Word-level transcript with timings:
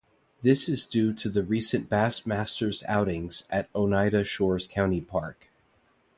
This 0.41 0.67
is 0.67 0.87
due 0.87 1.13
to 1.13 1.29
the 1.29 1.43
recent 1.43 1.87
Bass 1.87 2.25
Masters 2.25 2.83
outings 2.87 3.43
at 3.51 3.69
Oneida 3.75 4.23
Shores 4.23 4.65
County 4.67 4.99
Park. 4.99 5.51